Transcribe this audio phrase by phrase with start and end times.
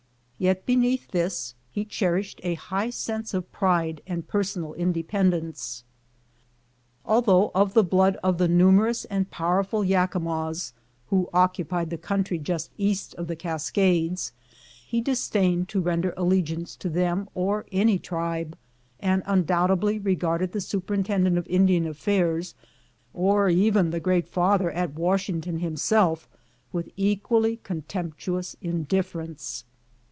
[0.43, 5.83] Yet be neath this he cherished a high sense of pride and per sonal independence.
[7.05, 10.73] Although of the blood of the numerous and powerful Yakimas,
[11.11, 14.31] who occupied the country just east of the Cascades,
[14.83, 18.57] he disdained to ren der allegiance to them or any tribe,
[18.99, 22.55] and undoubtedly regarded the superintendent of Indian affairs,
[23.13, 26.27] or even the great father at Washington himself,
[26.73, 29.65] with equally contemptuous indifference.